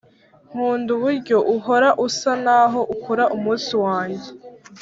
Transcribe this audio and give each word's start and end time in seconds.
nkunda 0.49 0.89
uburyo 0.97 1.37
uhora 1.55 1.89
usa 2.07 2.31
naho 2.45 2.79
ukora 2.95 3.23
umunsi 3.35 3.73
wanjye 3.85 4.27